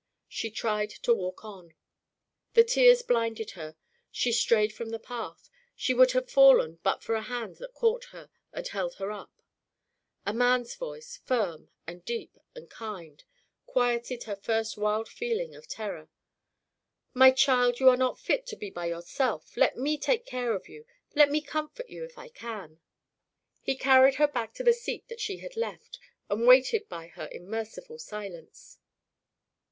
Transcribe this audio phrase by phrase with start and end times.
[0.27, 1.75] She tried to walk on.
[2.55, 3.75] The tears blinded her
[4.09, 8.05] she strayed from the path she would have fallen but for a hand that caught
[8.05, 9.43] her, and held her up.
[10.25, 13.23] A man's voice, firm and deep and kind,
[13.67, 16.09] quieted her first wild feeling of terror.
[17.13, 19.55] "My child, you are not fit to be by yourself.
[19.55, 22.79] Let me take care of you let me comfort you, if I can."
[23.61, 27.25] He carried her back to the seat that she had left, and waited by her
[27.25, 28.79] in merciful silence.